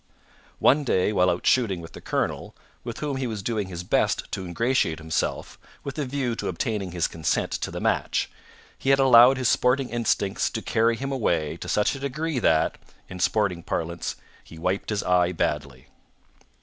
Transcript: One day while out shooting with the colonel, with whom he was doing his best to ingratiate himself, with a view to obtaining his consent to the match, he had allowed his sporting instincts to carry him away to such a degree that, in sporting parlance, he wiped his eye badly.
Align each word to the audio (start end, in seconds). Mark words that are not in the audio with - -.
One 0.57 0.83
day 0.83 1.13
while 1.13 1.29
out 1.29 1.45
shooting 1.45 1.79
with 1.79 1.93
the 1.93 2.01
colonel, 2.01 2.55
with 2.83 3.01
whom 3.01 3.17
he 3.17 3.27
was 3.27 3.43
doing 3.43 3.67
his 3.67 3.83
best 3.83 4.23
to 4.31 4.43
ingratiate 4.43 4.97
himself, 4.97 5.59
with 5.83 5.99
a 5.99 6.05
view 6.05 6.35
to 6.37 6.47
obtaining 6.47 6.89
his 6.91 7.05
consent 7.07 7.51
to 7.51 7.69
the 7.69 7.79
match, 7.79 8.27
he 8.75 8.89
had 8.89 8.97
allowed 8.97 9.37
his 9.37 9.47
sporting 9.47 9.89
instincts 9.89 10.49
to 10.49 10.63
carry 10.63 10.95
him 10.95 11.11
away 11.11 11.55
to 11.57 11.69
such 11.69 11.93
a 11.93 11.99
degree 11.99 12.39
that, 12.39 12.79
in 13.09 13.19
sporting 13.19 13.61
parlance, 13.61 14.15
he 14.43 14.57
wiped 14.57 14.89
his 14.89 15.03
eye 15.03 15.33
badly. 15.33 15.85